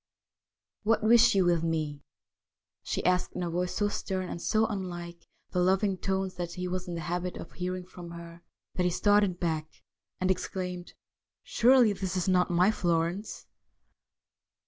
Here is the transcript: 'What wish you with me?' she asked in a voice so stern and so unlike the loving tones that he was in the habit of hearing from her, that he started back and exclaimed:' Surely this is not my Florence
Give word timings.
'What 0.81 1.03
wish 1.03 1.35
you 1.35 1.45
with 1.45 1.61
me?' 1.61 2.01
she 2.81 3.05
asked 3.05 3.33
in 3.33 3.43
a 3.43 3.51
voice 3.51 3.75
so 3.75 3.87
stern 3.87 4.29
and 4.29 4.41
so 4.41 4.65
unlike 4.65 5.27
the 5.51 5.59
loving 5.59 5.95
tones 5.95 6.33
that 6.37 6.53
he 6.53 6.67
was 6.67 6.87
in 6.87 6.95
the 6.95 7.01
habit 7.01 7.37
of 7.37 7.51
hearing 7.51 7.85
from 7.85 8.09
her, 8.09 8.41
that 8.73 8.81
he 8.83 8.89
started 8.89 9.39
back 9.39 9.69
and 10.19 10.31
exclaimed:' 10.31 10.95
Surely 11.43 11.93
this 11.93 12.17
is 12.17 12.27
not 12.27 12.49
my 12.49 12.71
Florence 12.71 13.45